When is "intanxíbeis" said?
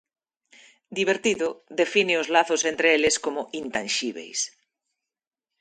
3.63-4.39